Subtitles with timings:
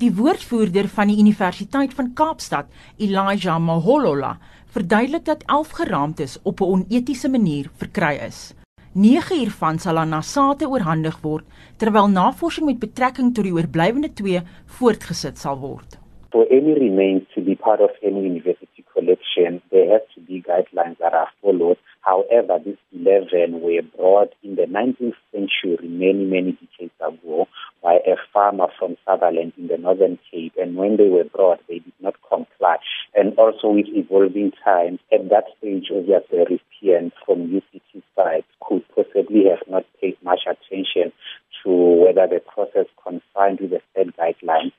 [0.00, 4.30] Die woordvoerder van die Universiteit van Kaapstad, Elijah Maholola,
[4.72, 8.54] verduidelik dat 11 geraamtes op 'n onetiese manier verkry is.
[8.94, 11.44] 9 hiervan sal aan Nasate oorhandig word
[11.76, 15.98] terwyl navorsing met betrekking tot die oorblywende 2 voortgesit sal word.
[16.30, 20.98] For any remains to be part of any university collection, there has to be guidelines
[20.98, 21.78] that are followed.
[22.00, 27.48] However, these 11 were brought in the 19th century, many, many decades ago,
[28.40, 30.54] farmer from Sutherland in the Northern Cape.
[30.56, 32.76] And when they were brought, they did not comply.
[33.14, 38.84] And also with evolving times, at that stage, obviously, the recipient from UCT side could
[38.94, 41.12] possibly have not paid much attention
[41.62, 44.72] to whether the process confined with the said guidelines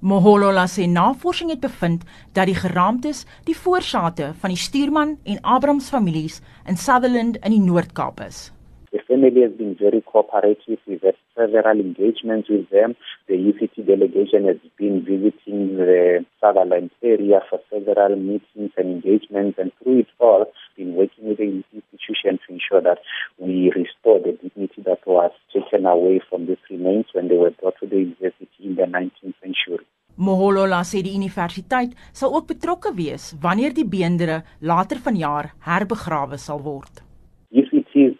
[0.00, 2.02] Moholola sê navorsing het bevind
[2.36, 7.64] dat die geraamtes die voorsate van die Stuurman en Abrams families in Sutherland in die
[7.64, 8.50] Noord-Kaap is.
[8.96, 10.78] The family has been very cooperative.
[10.86, 12.96] We've had several engagements with them.
[13.28, 19.70] The UCT delegation has been visiting the Sutherland area for several meetings and engagements, and
[19.82, 20.46] through it all,
[20.78, 23.00] been working with the institution to ensure that
[23.36, 27.78] we restore the dignity that was taken away from these remains when they were brought
[27.80, 29.84] to the university in the 19th century.
[30.16, 36.64] Moholola sê die universiteit sal ook betrokke wees wanneer die beendere later vanjaar herbegrawe sal
[36.64, 37.05] word.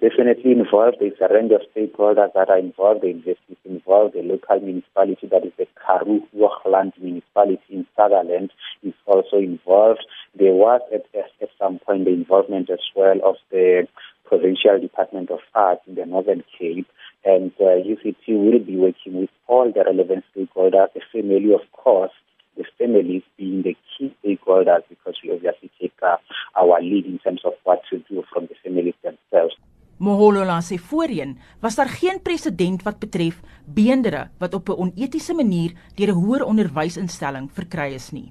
[0.06, 0.98] Definitely involved.
[1.00, 3.02] There's a range of stakeholders that are involved.
[3.02, 4.14] The investors involved.
[4.14, 8.52] The local municipality, that is the Karoo Hoogland municipality in Sutherland,
[8.84, 10.06] is also involved.
[10.38, 13.88] There was at, at some point the involvement as well of the
[14.24, 16.86] Provincial Department of Arts in the Northern Cape.
[17.24, 22.12] And uh, UCT will be working with all the relevant stakeholders, the family, of course,
[22.56, 26.16] the families being the key stakeholders because we obviously take uh,
[26.54, 29.56] our lead in terms of what to do from the families themselves.
[30.06, 33.40] Moholola sê voorheen was daar geen presedent wat betref
[33.76, 38.28] beendere wat op 'n onetiese manier deur 'n hoër onderwysinstelling verkry is nie.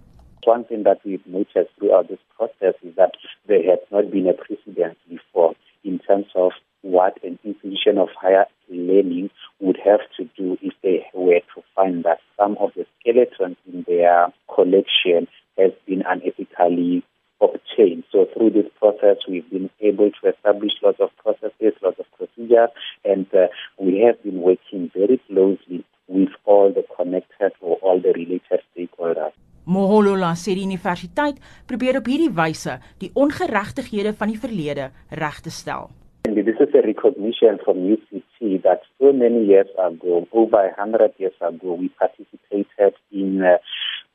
[0.54, 3.14] One thing that we've noticed throughout this process is that
[3.48, 6.52] there has not been a precedent before in terms of
[6.82, 9.30] what an institution of higher learning
[9.60, 13.84] would have to do if they were to find that some of the skeletons in
[13.88, 17.04] their collection has been unethically
[17.42, 18.04] obtained.
[18.12, 22.70] So through this process, we've been able to establish lots of processes, lots of procedures,
[23.04, 23.48] and uh,
[23.80, 29.34] we have been working very closely with all the connected or all the related stakeholders.
[29.66, 35.50] Moholola sê die universiteit probeer op hierdie wyse die ongeregtighede van die verlede reg te
[35.50, 35.90] stel.
[36.26, 41.38] And this is a recognition from UCT that so many years ago, over hundred years
[41.40, 43.58] ago, we participated in uh,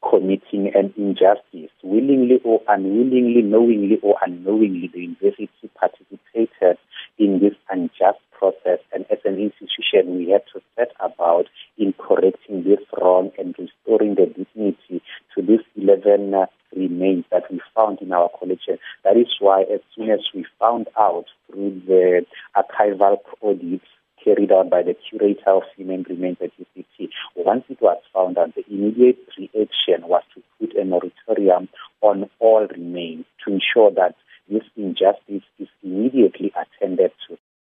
[0.09, 1.71] committing an injustice.
[1.83, 6.79] Willingly or unwillingly, knowingly or unknowingly, the university participated
[7.19, 8.81] in this unjust process.
[8.93, 11.47] And as an institution, we had to set about
[11.77, 15.03] in correcting this wrong and restoring the dignity
[15.35, 18.79] to these 11 uh, remains that we found in our collection.
[19.05, 22.25] That is why, as soon as we found out through the
[22.57, 23.85] archival audits
[24.23, 27.09] carried out by the curator of human remains at UCT,
[27.45, 31.69] once it was found out, the immediate reaction was to put a moratorium
[32.01, 34.15] on all remains to ensure that
[34.49, 37.37] this injustice is immediately attended to.